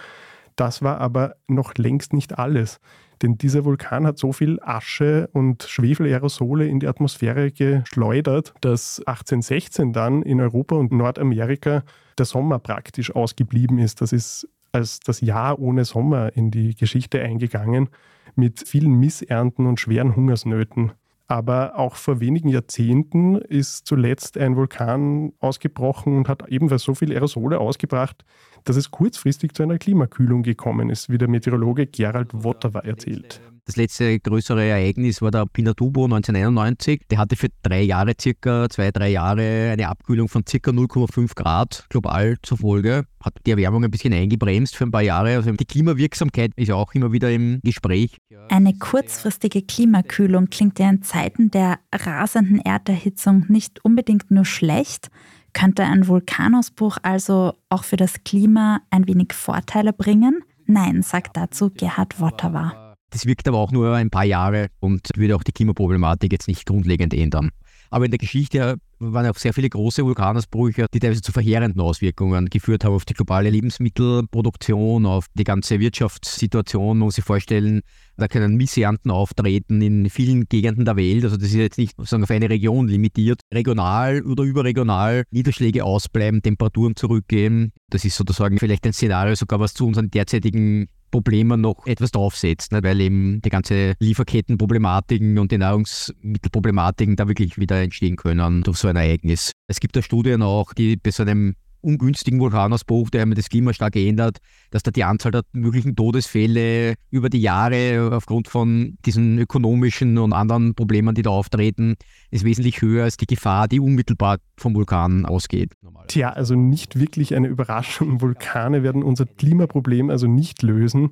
Das 0.54 0.82
war 0.82 1.00
aber 1.00 1.34
noch 1.48 1.74
längst 1.74 2.12
nicht 2.12 2.38
alles. 2.38 2.78
Denn 3.22 3.36
dieser 3.36 3.64
Vulkan 3.64 4.06
hat 4.06 4.18
so 4.18 4.32
viel 4.32 4.58
Asche 4.62 5.28
und 5.32 5.62
Schwefelaerosole 5.64 6.66
in 6.66 6.80
die 6.80 6.86
Atmosphäre 6.86 7.50
geschleudert, 7.50 8.54
dass 8.60 8.98
1816 9.00 9.92
dann 9.92 10.22
in 10.22 10.40
Europa 10.40 10.76
und 10.76 10.92
Nordamerika 10.92 11.82
der 12.16 12.26
Sommer 12.26 12.58
praktisch 12.58 13.14
ausgeblieben 13.14 13.78
ist. 13.78 14.00
Das 14.00 14.12
ist 14.12 14.48
als 14.72 15.00
das 15.00 15.20
Jahr 15.20 15.58
ohne 15.58 15.84
Sommer 15.84 16.34
in 16.36 16.50
die 16.50 16.74
Geschichte 16.74 17.20
eingegangen, 17.20 17.88
mit 18.36 18.60
vielen 18.60 18.94
Missernten 18.94 19.66
und 19.66 19.80
schweren 19.80 20.14
Hungersnöten. 20.14 20.92
Aber 21.30 21.78
auch 21.78 21.94
vor 21.94 22.18
wenigen 22.18 22.48
Jahrzehnten 22.48 23.36
ist 23.36 23.86
zuletzt 23.86 24.36
ein 24.36 24.56
Vulkan 24.56 25.32
ausgebrochen 25.38 26.16
und 26.16 26.28
hat 26.28 26.48
ebenfalls 26.48 26.82
so 26.82 26.92
viel 26.96 27.12
Aerosole 27.12 27.60
ausgebracht, 27.60 28.24
dass 28.64 28.74
es 28.74 28.90
kurzfristig 28.90 29.54
zu 29.54 29.62
einer 29.62 29.78
Klimakühlung 29.78 30.42
gekommen 30.42 30.90
ist, 30.90 31.08
wie 31.08 31.18
der 31.18 31.28
Meteorologe 31.28 31.86
Gerald 31.86 32.30
Wotterer 32.32 32.84
erzählt. 32.84 33.40
Das 33.70 33.76
letzte 33.76 34.18
größere 34.18 34.64
Ereignis 34.64 35.22
war 35.22 35.30
der 35.30 35.46
Pinatubo 35.46 36.02
1991. 36.02 37.02
Der 37.08 37.18
hatte 37.18 37.36
für 37.36 37.50
drei 37.62 37.82
Jahre, 37.82 38.14
circa 38.20 38.68
zwei, 38.68 38.90
drei 38.90 39.10
Jahre, 39.10 39.70
eine 39.70 39.86
Abkühlung 39.86 40.28
von 40.28 40.42
circa 40.44 40.72
0,5 40.72 41.36
Grad 41.36 41.86
global 41.88 42.36
zur 42.42 42.58
Folge. 42.58 43.04
Hat 43.22 43.34
die 43.46 43.52
Erwärmung 43.52 43.84
ein 43.84 43.90
bisschen 43.92 44.12
eingebremst 44.12 44.74
für 44.74 44.82
ein 44.82 44.90
paar 44.90 45.02
Jahre. 45.02 45.36
Also 45.36 45.52
die 45.52 45.64
Klimawirksamkeit 45.64 46.50
ist 46.56 46.72
auch 46.72 46.92
immer 46.94 47.12
wieder 47.12 47.30
im 47.30 47.60
Gespräch. 47.62 48.16
Eine 48.48 48.74
kurzfristige 48.76 49.62
Klimakühlung 49.62 50.50
klingt 50.50 50.80
ja 50.80 50.90
in 50.90 51.02
Zeiten 51.02 51.52
der 51.52 51.78
rasenden 51.94 52.58
Erderhitzung 52.58 53.46
nicht 53.46 53.84
unbedingt 53.84 54.32
nur 54.32 54.46
schlecht. 54.46 55.10
Könnte 55.52 55.84
ein 55.84 56.08
Vulkanausbruch 56.08 56.98
also 57.02 57.52
auch 57.68 57.84
für 57.84 57.96
das 57.96 58.24
Klima 58.24 58.80
ein 58.90 59.06
wenig 59.06 59.32
Vorteile 59.32 59.92
bringen? 59.92 60.42
Nein, 60.66 61.02
sagt 61.02 61.36
dazu 61.36 61.70
Gerhard 61.70 62.20
Wotterwa. 62.20 62.89
Das 63.10 63.26
wirkt 63.26 63.48
aber 63.48 63.58
auch 63.58 63.72
nur 63.72 63.94
ein 63.94 64.10
paar 64.10 64.24
Jahre 64.24 64.68
und 64.80 65.08
würde 65.16 65.36
auch 65.36 65.42
die 65.42 65.52
Klimaproblematik 65.52 66.32
jetzt 66.32 66.48
nicht 66.48 66.66
grundlegend 66.66 67.12
ändern. 67.12 67.50
Aber 67.90 68.04
in 68.04 68.12
der 68.12 68.18
Geschichte 68.18 68.76
waren 69.00 69.26
auch 69.26 69.36
sehr 69.36 69.52
viele 69.52 69.68
große 69.68 70.04
Vulkanausbrüche, 70.04 70.86
die 70.94 71.00
teilweise 71.00 71.22
zu 71.22 71.32
verheerenden 71.32 71.80
Auswirkungen 71.80 72.46
geführt 72.46 72.84
haben 72.84 72.94
auf 72.94 73.04
die 73.04 73.14
globale 73.14 73.50
Lebensmittelproduktion, 73.50 75.06
auf 75.06 75.26
die 75.34 75.42
ganze 75.42 75.80
Wirtschaftssituation. 75.80 76.98
Man 76.98 77.06
muss 77.06 77.16
sich 77.16 77.24
vorstellen, 77.24 77.80
da 78.16 78.28
können 78.28 78.56
Missernten 78.56 79.10
auftreten 79.10 79.82
in 79.82 80.08
vielen 80.08 80.48
Gegenden 80.48 80.84
der 80.84 80.96
Welt. 80.96 81.24
Also 81.24 81.36
das 81.36 81.48
ist 81.48 81.54
jetzt 81.54 81.78
nicht 81.78 81.96
sozusagen 81.96 82.22
auf 82.22 82.30
eine 82.30 82.48
Region 82.48 82.86
limitiert. 82.86 83.40
Regional 83.52 84.22
oder 84.22 84.44
überregional 84.44 85.24
Niederschläge 85.32 85.84
ausbleiben, 85.84 86.42
Temperaturen 86.42 86.94
zurückgehen. 86.94 87.72
Das 87.88 88.04
ist 88.04 88.16
sozusagen 88.16 88.58
vielleicht 88.58 88.86
ein 88.86 88.92
Szenario 88.92 89.34
sogar, 89.34 89.58
was 89.58 89.74
zu 89.74 89.86
unseren 89.86 90.10
derzeitigen 90.10 90.88
Problemen 91.10 91.60
noch 91.60 91.86
etwas 91.86 92.10
draufsetzt, 92.10 92.72
ne? 92.72 92.82
weil 92.82 93.00
eben 93.00 93.40
die 93.42 93.50
ganze 93.50 93.94
Lieferkettenproblematiken 93.98 95.38
und 95.38 95.52
die 95.52 95.58
Nahrungsmittelproblematiken 95.58 97.16
da 97.16 97.28
wirklich 97.28 97.58
wieder 97.58 97.80
entstehen 97.82 98.16
können 98.16 98.62
durch 98.62 98.78
so 98.78 98.88
ein 98.88 98.96
Ereignis. 98.96 99.52
Es 99.66 99.80
gibt 99.80 99.96
da 99.96 100.02
Studien 100.02 100.42
auch, 100.42 100.72
die 100.72 100.96
bei 100.96 101.10
so 101.10 101.22
einem 101.22 101.54
ungünstigen 101.82 102.40
Vulkanausbruch, 102.40 103.10
der 103.10 103.26
das 103.26 103.48
Klima 103.48 103.72
stark 103.72 103.94
geändert, 103.94 104.38
dass 104.70 104.82
da 104.82 104.90
die 104.90 105.04
Anzahl 105.04 105.32
der 105.32 105.42
möglichen 105.52 105.96
Todesfälle 105.96 106.94
über 107.10 107.28
die 107.28 107.40
Jahre 107.40 108.10
aufgrund 108.12 108.48
von 108.48 108.96
diesen 109.04 109.38
ökonomischen 109.38 110.18
und 110.18 110.32
anderen 110.32 110.74
Problemen, 110.74 111.14
die 111.14 111.22
da 111.22 111.30
auftreten, 111.30 111.96
ist 112.30 112.44
wesentlich 112.44 112.82
höher 112.82 113.04
als 113.04 113.16
die 113.16 113.26
Gefahr, 113.26 113.68
die 113.68 113.80
unmittelbar 113.80 114.38
vom 114.56 114.74
Vulkan 114.74 115.26
ausgeht. 115.26 115.72
Tja, 116.08 116.30
also 116.30 116.54
nicht 116.54 116.98
wirklich 116.98 117.34
eine 117.34 117.48
Überraschung. 117.48 118.20
Vulkane 118.20 118.82
werden 118.82 119.02
unser 119.02 119.26
Klimaproblem 119.26 120.10
also 120.10 120.26
nicht 120.26 120.62
lösen. 120.62 121.10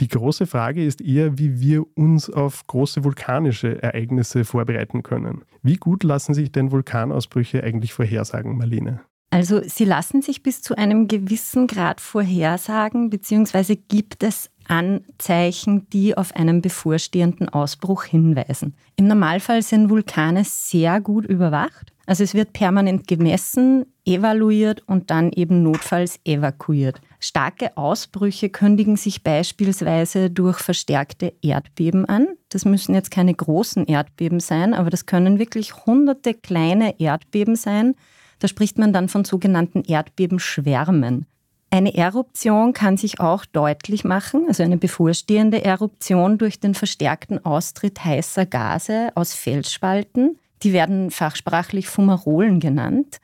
Die 0.00 0.06
große 0.06 0.46
Frage 0.46 0.84
ist 0.84 1.00
eher, 1.00 1.38
wie 1.38 1.60
wir 1.60 1.84
uns 1.96 2.30
auf 2.30 2.64
große 2.68 3.02
vulkanische 3.02 3.82
Ereignisse 3.82 4.44
vorbereiten 4.44 5.02
können. 5.02 5.42
Wie 5.62 5.74
gut 5.74 6.04
lassen 6.04 6.34
sich 6.34 6.52
denn 6.52 6.70
Vulkanausbrüche 6.70 7.64
eigentlich 7.64 7.92
vorhersagen, 7.92 8.56
Marlene? 8.56 9.00
Also 9.30 9.60
sie 9.62 9.84
lassen 9.84 10.22
sich 10.22 10.42
bis 10.42 10.62
zu 10.62 10.76
einem 10.76 11.06
gewissen 11.06 11.66
Grad 11.66 12.00
vorhersagen, 12.00 13.10
beziehungsweise 13.10 13.76
gibt 13.76 14.22
es 14.22 14.50
Anzeichen, 14.68 15.88
die 15.90 16.16
auf 16.16 16.34
einen 16.34 16.62
bevorstehenden 16.62 17.48
Ausbruch 17.48 18.04
hinweisen. 18.04 18.74
Im 18.96 19.06
Normalfall 19.06 19.62
sind 19.62 19.90
Vulkane 19.90 20.44
sehr 20.44 21.00
gut 21.00 21.26
überwacht. 21.26 21.92
Also 22.06 22.24
es 22.24 22.32
wird 22.32 22.54
permanent 22.54 23.06
gemessen, 23.06 23.84
evaluiert 24.06 24.82
und 24.86 25.10
dann 25.10 25.30
eben 25.30 25.62
notfalls 25.62 26.18
evakuiert. 26.24 27.02
Starke 27.20 27.76
Ausbrüche 27.76 28.48
kündigen 28.48 28.96
sich 28.96 29.22
beispielsweise 29.22 30.30
durch 30.30 30.58
verstärkte 30.58 31.34
Erdbeben 31.42 32.06
an. 32.06 32.28
Das 32.48 32.64
müssen 32.64 32.94
jetzt 32.94 33.10
keine 33.10 33.34
großen 33.34 33.84
Erdbeben 33.84 34.40
sein, 34.40 34.72
aber 34.72 34.88
das 34.88 35.04
können 35.04 35.38
wirklich 35.38 35.84
hunderte 35.84 36.32
kleine 36.32 36.98
Erdbeben 36.98 37.56
sein, 37.56 37.94
da 38.38 38.48
spricht 38.48 38.78
man 38.78 38.92
dann 38.92 39.08
von 39.08 39.24
sogenannten 39.24 39.82
Erdbebenschwärmen. 39.82 41.26
Eine 41.70 41.94
Eruption 41.94 42.72
kann 42.72 42.96
sich 42.96 43.20
auch 43.20 43.44
deutlich 43.44 44.02
machen, 44.04 44.46
also 44.48 44.62
eine 44.62 44.78
bevorstehende 44.78 45.62
Eruption 45.62 46.38
durch 46.38 46.60
den 46.60 46.74
verstärkten 46.74 47.44
Austritt 47.44 48.02
heißer 48.04 48.46
Gase 48.46 49.10
aus 49.14 49.34
Felsspalten. 49.34 50.38
Die 50.62 50.72
werden 50.72 51.10
fachsprachlich 51.10 51.86
Fumarolen 51.86 52.58
genannt. 52.58 53.18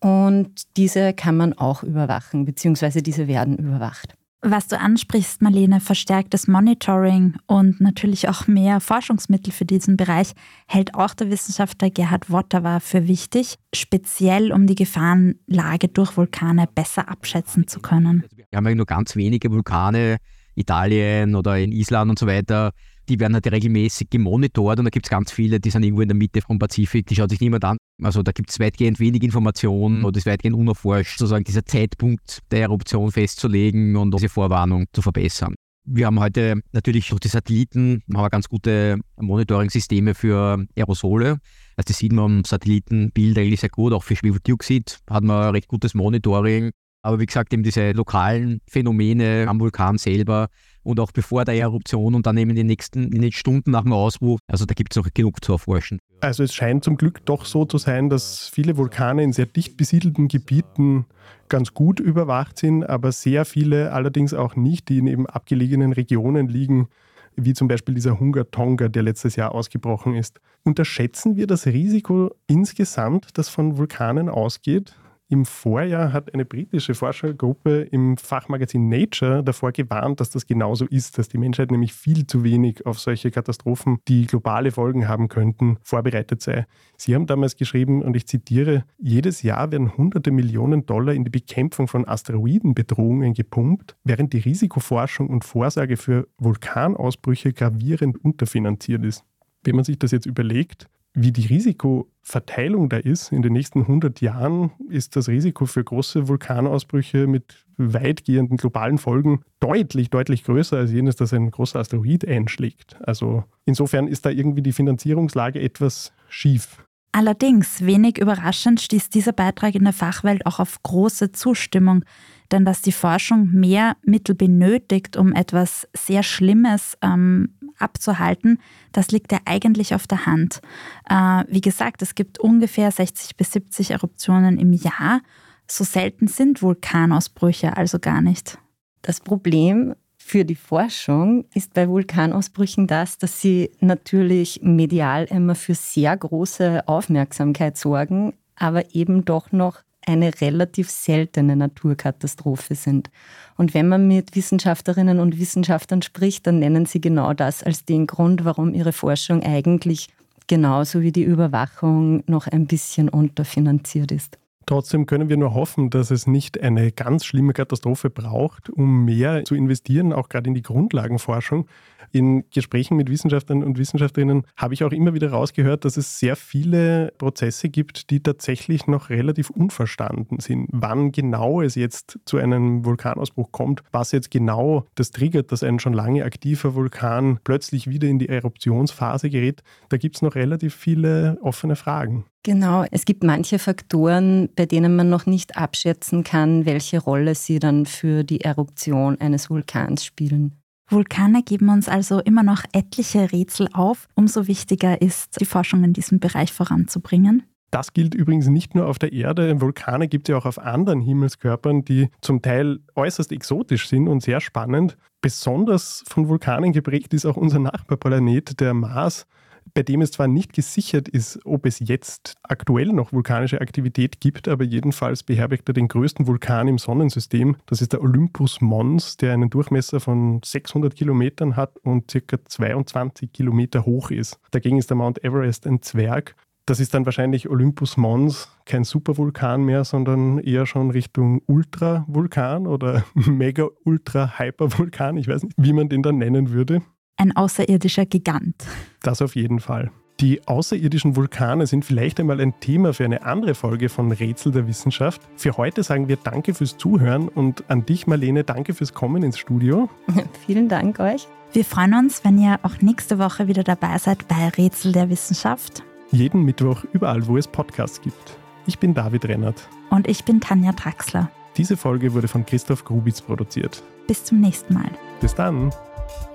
Und 0.00 0.76
diese 0.76 1.14
kann 1.14 1.36
man 1.36 1.54
auch 1.54 1.82
überwachen, 1.82 2.44
beziehungsweise 2.44 3.02
diese 3.02 3.28
werden 3.28 3.56
überwacht. 3.56 4.14
Was 4.42 4.68
du 4.68 4.78
ansprichst, 4.78 5.42
Marlene, 5.42 5.80
verstärktes 5.80 6.48
Monitoring 6.48 7.34
und 7.46 7.78
natürlich 7.78 8.26
auch 8.30 8.46
mehr 8.46 8.80
Forschungsmittel 8.80 9.52
für 9.52 9.66
diesen 9.66 9.98
Bereich 9.98 10.32
hält 10.66 10.94
auch 10.94 11.12
der 11.12 11.30
Wissenschaftler 11.30 11.90
Gerhard 11.90 12.30
Wotterer 12.30 12.80
für 12.80 13.06
wichtig, 13.06 13.56
speziell 13.74 14.50
um 14.50 14.66
die 14.66 14.76
Gefahrenlage 14.76 15.88
durch 15.88 16.16
Vulkane 16.16 16.66
besser 16.74 17.10
abschätzen 17.10 17.68
zu 17.68 17.80
können. 17.80 18.24
Wir 18.34 18.56
haben 18.56 18.66
ja 18.66 18.74
nur 18.74 18.86
ganz 18.86 19.14
wenige 19.14 19.50
Vulkane, 19.50 20.16
Italien 20.54 21.34
oder 21.34 21.58
in 21.58 21.70
Island 21.70 22.10
und 22.10 22.18
so 22.18 22.26
weiter, 22.26 22.72
die 23.10 23.20
werden 23.20 23.34
halt 23.34 23.50
regelmäßig 23.50 24.08
gemonitort 24.08 24.78
und 24.78 24.84
da 24.84 24.90
gibt 24.90 25.06
es 25.06 25.10
ganz 25.10 25.32
viele, 25.32 25.60
die 25.60 25.70
sind 25.70 25.82
irgendwo 25.82 26.02
in 26.02 26.08
der 26.08 26.16
Mitte 26.16 26.40
vom 26.40 26.58
Pazifik, 26.58 27.06
die 27.06 27.16
schaut 27.16 27.30
sich 27.30 27.40
niemand 27.40 27.64
an. 27.64 27.76
Also 28.02 28.22
da 28.22 28.32
gibt 28.32 28.50
es 28.50 28.60
weitgehend 28.60 29.00
wenig 29.00 29.22
Informationen 29.22 29.98
mhm. 29.98 30.04
oder 30.04 30.16
ist 30.16 30.26
weitgehend 30.26 30.56
unerforscht, 30.56 31.18
sozusagen 31.18 31.44
dieser 31.44 31.66
Zeitpunkt 31.66 32.38
der 32.50 32.62
Eruption 32.62 33.10
festzulegen 33.10 33.96
und 33.96 34.14
diese 34.14 34.28
Vorwarnung 34.28 34.86
zu 34.92 35.02
verbessern. 35.02 35.54
Wir 35.84 36.06
haben 36.06 36.20
heute 36.20 36.60
natürlich 36.72 37.08
durch 37.08 37.20
die 37.20 37.28
Satelliten 37.28 38.02
haben 38.14 38.22
wir 38.22 38.30
ganz 38.30 38.48
gute 38.48 38.98
Monitoring-Systeme 39.16 40.14
für 40.14 40.64
Aerosole. 40.76 41.38
Also 41.76 41.86
das 41.88 41.98
sieht 41.98 42.12
man 42.12 42.24
am 42.24 42.44
Satellitenbild 42.44 43.38
eigentlich 43.38 43.60
sehr 43.60 43.70
gut. 43.70 43.92
Auch 43.92 44.04
für 44.04 44.14
Schwefeldioxid 44.14 44.98
hat 45.08 45.24
man 45.24 45.44
ein 45.44 45.50
recht 45.50 45.68
gutes 45.68 45.94
Monitoring. 45.94 46.70
Aber 47.02 47.18
wie 47.18 47.26
gesagt, 47.26 47.52
eben 47.52 47.62
diese 47.62 47.92
lokalen 47.92 48.60
Phänomene 48.68 49.46
am 49.48 49.58
Vulkan 49.60 49.96
selber 49.96 50.48
und 50.82 51.00
auch 51.00 51.12
bevor 51.12 51.44
der 51.44 51.54
Eruption 51.54 52.14
und 52.14 52.26
dann 52.26 52.36
eben 52.36 52.50
in 52.50 52.56
den 52.56 52.66
nächsten 52.66 53.12
in 53.12 53.22
den 53.22 53.32
Stunden 53.32 53.70
nach 53.70 53.82
dem 53.82 53.92
Ausbruch. 53.92 54.38
Also 54.46 54.64
da 54.66 54.74
gibt 54.74 54.92
es 54.92 54.96
noch 54.96 55.08
genug 55.12 55.44
zu 55.44 55.52
erforschen. 55.52 55.98
Also 56.20 56.42
es 56.42 56.54
scheint 56.54 56.84
zum 56.84 56.96
Glück 56.96 57.24
doch 57.24 57.44
so 57.44 57.64
zu 57.64 57.78
sein, 57.78 58.10
dass 58.10 58.48
viele 58.48 58.76
Vulkane 58.76 59.22
in 59.22 59.32
sehr 59.32 59.46
dicht 59.46 59.76
besiedelten 59.76 60.28
Gebieten 60.28 61.06
ganz 61.48 61.74
gut 61.74 62.00
überwacht 62.00 62.58
sind, 62.58 62.84
aber 62.84 63.12
sehr 63.12 63.44
viele 63.44 63.92
allerdings 63.92 64.34
auch 64.34 64.56
nicht, 64.56 64.88
die 64.88 64.98
in 64.98 65.06
eben 65.06 65.26
abgelegenen 65.26 65.92
Regionen 65.92 66.48
liegen, 66.48 66.88
wie 67.36 67.54
zum 67.54 67.68
Beispiel 67.68 67.94
dieser 67.94 68.20
Hunger 68.20 68.50
Tonga, 68.50 68.88
der 68.88 69.02
letztes 69.02 69.36
Jahr 69.36 69.52
ausgebrochen 69.52 70.14
ist. 70.14 70.40
Unterschätzen 70.62 71.36
wir 71.36 71.46
das 71.46 71.66
Risiko 71.66 72.34
insgesamt, 72.46 73.38
das 73.38 73.48
von 73.48 73.78
Vulkanen 73.78 74.28
ausgeht? 74.28 74.94
Im 75.32 75.44
Vorjahr 75.44 76.12
hat 76.12 76.34
eine 76.34 76.44
britische 76.44 76.92
Forschergruppe 76.92 77.82
im 77.82 78.16
Fachmagazin 78.16 78.88
Nature 78.88 79.44
davor 79.44 79.70
gewarnt, 79.70 80.18
dass 80.18 80.30
das 80.30 80.44
genauso 80.44 80.86
ist, 80.86 81.18
dass 81.18 81.28
die 81.28 81.38
Menschheit 81.38 81.70
nämlich 81.70 81.92
viel 81.92 82.26
zu 82.26 82.42
wenig 82.42 82.84
auf 82.84 82.98
solche 82.98 83.30
Katastrophen, 83.30 83.98
die 84.08 84.26
globale 84.26 84.72
Folgen 84.72 85.06
haben 85.06 85.28
könnten, 85.28 85.78
vorbereitet 85.84 86.42
sei. 86.42 86.66
Sie 86.96 87.14
haben 87.14 87.28
damals 87.28 87.54
geschrieben, 87.54 88.02
und 88.02 88.16
ich 88.16 88.26
zitiere, 88.26 88.84
jedes 88.98 89.42
Jahr 89.42 89.70
werden 89.70 89.96
hunderte 89.96 90.32
Millionen 90.32 90.84
Dollar 90.84 91.14
in 91.14 91.22
die 91.22 91.30
Bekämpfung 91.30 91.86
von 91.86 92.08
Asteroidenbedrohungen 92.08 93.32
gepumpt, 93.32 93.94
während 94.02 94.32
die 94.32 94.40
Risikoforschung 94.40 95.28
und 95.28 95.44
Vorsorge 95.44 95.96
für 95.96 96.26
Vulkanausbrüche 96.38 97.52
gravierend 97.52 98.18
unterfinanziert 98.24 99.04
ist. 99.04 99.22
Wenn 99.62 99.76
man 99.76 99.84
sich 99.84 99.96
das 99.96 100.10
jetzt 100.10 100.26
überlegt, 100.26 100.88
wie 101.14 101.32
die 101.32 101.46
Risikoverteilung 101.46 102.88
da 102.88 102.96
ist, 102.96 103.32
in 103.32 103.42
den 103.42 103.52
nächsten 103.52 103.80
100 103.82 104.20
Jahren 104.20 104.70
ist 104.88 105.16
das 105.16 105.28
Risiko 105.28 105.66
für 105.66 105.82
große 105.82 106.28
Vulkanausbrüche 106.28 107.26
mit 107.26 107.66
weitgehenden 107.76 108.56
globalen 108.56 108.98
Folgen 108.98 109.42
deutlich, 109.58 110.10
deutlich 110.10 110.44
größer 110.44 110.76
als 110.76 110.92
jenes, 110.92 111.16
dass 111.16 111.32
ein 111.32 111.50
großer 111.50 111.80
Asteroid 111.80 112.26
einschlägt. 112.26 112.96
Also 113.02 113.44
insofern 113.64 114.06
ist 114.06 114.26
da 114.26 114.30
irgendwie 114.30 114.62
die 114.62 114.72
Finanzierungslage 114.72 115.60
etwas 115.60 116.12
schief. 116.28 116.84
Allerdings, 117.12 117.84
wenig 117.84 118.18
überraschend, 118.18 118.80
stieß 118.80 119.10
dieser 119.10 119.32
Beitrag 119.32 119.74
in 119.74 119.84
der 119.84 119.92
Fachwelt 119.92 120.46
auch 120.46 120.60
auf 120.60 120.80
große 120.82 121.32
Zustimmung. 121.32 122.04
Denn 122.52 122.64
dass 122.64 122.82
die 122.82 122.92
Forschung 122.92 123.50
mehr 123.52 123.96
Mittel 124.04 124.34
benötigt, 124.34 125.16
um 125.16 125.32
etwas 125.32 125.88
sehr 125.94 126.22
Schlimmes 126.22 126.96
ähm, 127.02 127.54
abzuhalten, 127.78 128.60
das 128.92 129.10
liegt 129.10 129.32
ja 129.32 129.38
eigentlich 129.44 129.94
auf 129.94 130.06
der 130.06 130.26
Hand. 130.26 130.60
Äh, 131.08 131.44
wie 131.48 131.60
gesagt, 131.60 132.02
es 132.02 132.14
gibt 132.14 132.38
ungefähr 132.38 132.90
60 132.90 133.36
bis 133.36 133.52
70 133.52 133.90
Eruptionen 133.90 134.58
im 134.58 134.72
Jahr. 134.72 135.20
So 135.66 135.84
selten 135.84 136.28
sind 136.28 136.62
Vulkanausbrüche 136.62 137.76
also 137.76 137.98
gar 137.98 138.20
nicht. 138.20 138.58
Das 139.02 139.20
Problem 139.20 139.94
für 140.30 140.44
die 140.44 140.54
Forschung 140.54 141.44
ist 141.54 141.74
bei 141.74 141.88
Vulkanausbrüchen 141.88 142.86
das, 142.86 143.18
dass 143.18 143.40
sie 143.40 143.72
natürlich 143.80 144.60
medial 144.62 145.24
immer 145.24 145.56
für 145.56 145.74
sehr 145.74 146.16
große 146.16 146.86
Aufmerksamkeit 146.86 147.76
sorgen, 147.76 148.34
aber 148.54 148.94
eben 148.94 149.24
doch 149.24 149.50
noch 149.50 149.82
eine 150.06 150.40
relativ 150.40 150.88
seltene 150.88 151.56
Naturkatastrophe 151.56 152.76
sind. 152.76 153.10
Und 153.56 153.74
wenn 153.74 153.88
man 153.88 154.06
mit 154.06 154.36
Wissenschaftlerinnen 154.36 155.18
und 155.18 155.40
Wissenschaftlern 155.40 156.00
spricht, 156.00 156.46
dann 156.46 156.60
nennen 156.60 156.86
sie 156.86 157.00
genau 157.00 157.34
das 157.34 157.64
als 157.64 157.84
den 157.84 158.06
Grund, 158.06 158.44
warum 158.44 158.72
ihre 158.72 158.92
Forschung 158.92 159.42
eigentlich 159.42 160.10
genauso 160.46 161.00
wie 161.00 161.10
die 161.10 161.24
Überwachung 161.24 162.22
noch 162.28 162.46
ein 162.46 162.68
bisschen 162.68 163.08
unterfinanziert 163.08 164.12
ist. 164.12 164.38
Trotzdem 164.66 165.06
können 165.06 165.28
wir 165.28 165.36
nur 165.36 165.54
hoffen, 165.54 165.90
dass 165.90 166.10
es 166.10 166.26
nicht 166.26 166.60
eine 166.60 166.92
ganz 166.92 167.24
schlimme 167.24 167.52
Katastrophe 167.52 168.08
braucht, 168.08 168.70
um 168.70 169.04
mehr 169.04 169.44
zu 169.44 169.54
investieren, 169.54 170.12
auch 170.12 170.28
gerade 170.28 170.48
in 170.48 170.54
die 170.54 170.62
Grundlagenforschung. 170.62 171.66
In 172.12 172.44
Gesprächen 172.50 172.96
mit 172.96 173.08
Wissenschaftlern 173.08 173.62
und 173.62 173.78
Wissenschaftlerinnen 173.78 174.44
habe 174.56 174.74
ich 174.74 174.82
auch 174.82 174.92
immer 174.92 175.14
wieder 175.14 175.30
rausgehört, 175.30 175.84
dass 175.84 175.96
es 175.96 176.18
sehr 176.18 176.34
viele 176.34 177.12
Prozesse 177.18 177.68
gibt, 177.68 178.10
die 178.10 178.20
tatsächlich 178.20 178.86
noch 178.86 179.10
relativ 179.10 179.50
unverstanden 179.50 180.40
sind. 180.40 180.68
Wann 180.72 181.12
genau 181.12 181.62
es 181.62 181.76
jetzt 181.76 182.18
zu 182.24 182.38
einem 182.38 182.84
Vulkanausbruch 182.84 183.52
kommt, 183.52 183.82
was 183.92 184.12
jetzt 184.12 184.30
genau 184.30 184.86
das 184.96 185.10
triggert, 185.12 185.52
dass 185.52 185.62
ein 185.62 185.78
schon 185.78 185.92
lange 185.92 186.24
aktiver 186.24 186.74
Vulkan 186.74 187.38
plötzlich 187.44 187.88
wieder 187.88 188.08
in 188.08 188.18
die 188.18 188.28
Eruptionsphase 188.28 189.30
gerät, 189.30 189.62
da 189.88 189.96
gibt 189.96 190.16
es 190.16 190.22
noch 190.22 190.34
relativ 190.34 190.74
viele 190.74 191.38
offene 191.42 191.76
Fragen. 191.76 192.24
Genau, 192.42 192.86
es 192.90 193.04
gibt 193.04 193.22
manche 193.22 193.58
Faktoren, 193.58 194.48
bei 194.56 194.64
denen 194.64 194.96
man 194.96 195.10
noch 195.10 195.26
nicht 195.26 195.58
abschätzen 195.58 196.24
kann, 196.24 196.64
welche 196.64 196.98
Rolle 196.98 197.34
sie 197.34 197.58
dann 197.58 197.84
für 197.84 198.24
die 198.24 198.40
Eruption 198.40 199.20
eines 199.20 199.50
Vulkans 199.50 200.04
spielen. 200.04 200.56
Vulkane 200.88 201.42
geben 201.42 201.68
uns 201.68 201.88
also 201.88 202.18
immer 202.20 202.42
noch 202.42 202.64
etliche 202.72 203.30
Rätsel 203.30 203.68
auf. 203.72 204.08
Umso 204.14 204.48
wichtiger 204.48 205.00
ist, 205.00 205.40
die 205.40 205.44
Forschung 205.44 205.84
in 205.84 205.92
diesem 205.92 206.18
Bereich 206.18 206.52
voranzubringen. 206.52 207.44
Das 207.70 207.92
gilt 207.92 208.14
übrigens 208.14 208.48
nicht 208.48 208.74
nur 208.74 208.86
auf 208.86 208.98
der 208.98 209.12
Erde. 209.12 209.60
Vulkane 209.60 210.08
gibt 210.08 210.28
es 210.28 210.32
ja 210.32 210.38
auch 210.38 210.46
auf 210.46 210.58
anderen 210.58 211.00
Himmelskörpern, 211.00 211.84
die 211.84 212.08
zum 212.20 212.42
Teil 212.42 212.80
äußerst 212.96 213.30
exotisch 213.30 213.88
sind 213.88 214.08
und 214.08 214.22
sehr 214.22 214.40
spannend. 214.40 214.96
Besonders 215.20 216.02
von 216.08 216.28
Vulkanen 216.28 216.72
geprägt 216.72 217.14
ist 217.14 217.26
auch 217.26 217.36
unser 217.36 217.60
Nachbarplanet, 217.60 218.58
der 218.58 218.74
Mars 218.74 219.26
bei 219.74 219.82
dem 219.82 220.02
es 220.02 220.12
zwar 220.12 220.28
nicht 220.28 220.52
gesichert 220.52 221.08
ist, 221.08 221.40
ob 221.44 221.66
es 221.66 221.80
jetzt 221.80 222.34
aktuell 222.42 222.92
noch 222.92 223.12
vulkanische 223.12 223.60
Aktivität 223.60 224.20
gibt, 224.20 224.48
aber 224.48 224.64
jedenfalls 224.64 225.22
beherbergt 225.22 225.68
er 225.68 225.74
den 225.74 225.88
größten 225.88 226.26
Vulkan 226.26 226.68
im 226.68 226.78
Sonnensystem. 226.78 227.56
Das 227.66 227.80
ist 227.80 227.92
der 227.92 228.02
Olympus 228.02 228.60
Mons, 228.60 229.16
der 229.16 229.32
einen 229.32 229.50
Durchmesser 229.50 230.00
von 230.00 230.40
600 230.44 230.94
Kilometern 230.94 231.56
hat 231.56 231.78
und 231.78 232.10
circa 232.10 232.38
22 232.44 233.32
Kilometer 233.32 233.84
hoch 233.84 234.10
ist. 234.10 234.38
Dagegen 234.50 234.78
ist 234.78 234.90
der 234.90 234.96
Mount 234.96 235.22
Everest 235.24 235.66
ein 235.66 235.82
Zwerg. 235.82 236.34
Das 236.66 236.78
ist 236.78 236.94
dann 236.94 237.04
wahrscheinlich 237.04 237.48
Olympus 237.48 237.96
Mons, 237.96 238.48
kein 238.64 238.84
Supervulkan 238.84 239.64
mehr, 239.64 239.84
sondern 239.84 240.38
eher 240.38 240.66
schon 240.66 240.90
Richtung 240.90 241.42
Ultravulkan 241.46 242.66
oder 242.66 243.04
Mega-Ultra-Hypervulkan. 243.14 245.16
Ich 245.16 245.26
weiß 245.26 245.42
nicht, 245.42 245.54
wie 245.56 245.72
man 245.72 245.88
den 245.88 246.02
dann 246.02 246.18
nennen 246.18 246.50
würde 246.50 246.82
ein 247.20 247.36
außerirdischer 247.36 248.06
Gigant. 248.06 248.56
Das 249.02 249.22
auf 249.22 249.36
jeden 249.36 249.60
Fall. 249.60 249.90
Die 250.20 250.46
außerirdischen 250.46 251.16
Vulkane 251.16 251.66
sind 251.66 251.84
vielleicht 251.84 252.20
einmal 252.20 252.40
ein 252.40 252.60
Thema 252.60 252.92
für 252.92 253.06
eine 253.06 253.22
andere 253.24 253.54
Folge 253.54 253.88
von 253.88 254.12
Rätsel 254.12 254.52
der 254.52 254.66
Wissenschaft. 254.66 255.22
Für 255.36 255.56
heute 255.56 255.82
sagen 255.82 256.08
wir 256.08 256.16
Danke 256.16 256.52
fürs 256.52 256.76
Zuhören 256.76 257.28
und 257.28 257.64
an 257.70 257.86
dich, 257.86 258.06
Marlene, 258.06 258.44
danke 258.44 258.74
fürs 258.74 258.92
Kommen 258.92 259.22
ins 259.22 259.38
Studio. 259.38 259.88
Vielen 260.46 260.68
Dank 260.68 261.00
euch. 261.00 261.26
Wir 261.52 261.64
freuen 261.64 261.94
uns, 261.94 262.22
wenn 262.22 262.38
ihr 262.38 262.60
auch 262.62 262.82
nächste 262.82 263.18
Woche 263.18 263.48
wieder 263.48 263.64
dabei 263.64 263.96
seid 263.96 264.28
bei 264.28 264.48
Rätsel 264.48 264.92
der 264.92 265.08
Wissenschaft. 265.08 265.82
Jeden 266.10 266.44
Mittwoch 266.44 266.84
überall, 266.92 267.26
wo 267.26 267.38
es 267.38 267.48
Podcasts 267.48 268.02
gibt. 268.02 268.36
Ich 268.66 268.78
bin 268.78 268.92
David 268.92 269.26
Rennert. 269.26 269.68
Und 269.88 270.06
ich 270.06 270.24
bin 270.24 270.40
Tanja 270.40 270.72
Traxler. 270.72 271.30
Diese 271.56 271.76
Folge 271.76 272.12
wurde 272.12 272.28
von 272.28 272.44
Christoph 272.44 272.84
Grubitz 272.84 273.22
produziert. 273.22 273.82
Bis 274.06 274.24
zum 274.24 274.40
nächsten 274.40 274.74
Mal. 274.74 274.90
Bis 275.20 275.34
dann. 275.34 275.72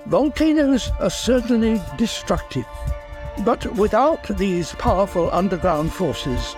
Volcanoes 0.06 0.90
are 1.00 1.10
certainly 1.10 1.80
destructive, 1.96 2.66
but 3.44 3.66
without 3.74 4.22
these 4.38 4.72
powerful 4.74 5.28
underground 5.32 5.92
forces, 5.92 6.54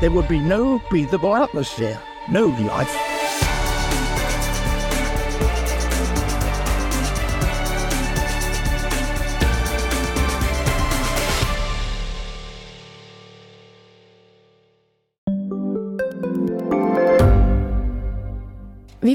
there 0.00 0.10
would 0.10 0.28
be 0.28 0.40
no 0.40 0.80
breathable 0.90 1.34
atmosphere, 1.36 1.98
no 2.28 2.46
life. 2.46 3.09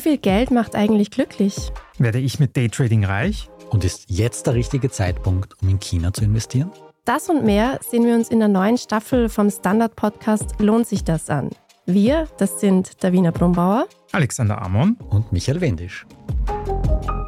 Viel 0.05 0.17
Geld 0.19 0.51
macht 0.51 0.75
eigentlich 0.75 1.09
glücklich? 1.09 1.71
Werde 1.97 2.19
ich 2.19 2.39
mit 2.39 2.55
Daytrading 2.55 3.05
reich? 3.05 3.49
Und 3.71 3.83
ist 3.83 4.05
jetzt 4.07 4.45
der 4.45 4.53
richtige 4.53 4.91
Zeitpunkt, 4.91 5.59
um 5.63 5.69
in 5.69 5.79
China 5.79 6.13
zu 6.13 6.23
investieren? 6.23 6.69
Das 7.05 7.27
und 7.27 7.43
mehr 7.43 7.79
sehen 7.89 8.05
wir 8.05 8.13
uns 8.13 8.29
in 8.29 8.37
der 8.37 8.47
neuen 8.47 8.77
Staffel 8.77 9.29
vom 9.29 9.49
Standard-Podcast 9.49 10.59
Lohnt 10.59 10.85
sich 10.85 11.03
das 11.03 11.31
an? 11.31 11.49
Wir, 11.87 12.27
das 12.37 12.59
sind 12.59 13.03
Davina 13.03 13.31
Brumbauer, 13.31 13.87
Alexander 14.11 14.61
Amon 14.61 14.95
und 15.09 15.31
Michael 15.31 15.59
Wendisch. 15.59 16.05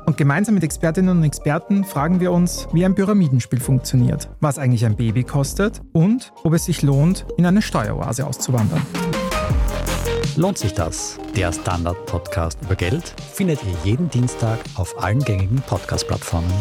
Und 0.05 0.15
gemeinsam 0.15 0.53
mit 0.53 0.63
Expertinnen 0.63 1.17
und 1.17 1.23
Experten 1.23 1.83
fragen 1.83 2.19
wir 2.19 2.31
uns, 2.31 2.67
wie 2.73 2.85
ein 2.85 2.93
Pyramidenspiel 2.93 3.59
funktioniert, 3.59 4.29
was 4.39 4.59
eigentlich 4.59 4.85
ein 4.85 4.95
Baby 4.95 5.23
kostet 5.23 5.81
und 5.93 6.31
ob 6.43 6.53
es 6.53 6.65
sich 6.65 6.83
lohnt, 6.83 7.25
in 7.37 7.45
eine 7.47 7.63
Steueroase 7.63 8.27
auszuwandern. 8.27 8.83
Lohnt 10.37 10.59
sich 10.59 10.75
das? 10.75 11.17
Der 11.35 11.51
Standard-Podcast 11.51 12.59
über 12.61 12.75
Geld 12.75 13.15
findet 13.33 13.59
ihr 13.63 13.75
jeden 13.83 14.07
Dienstag 14.11 14.59
auf 14.75 15.01
allen 15.01 15.23
gängigen 15.23 15.63
Podcast-Plattformen. 15.63 16.53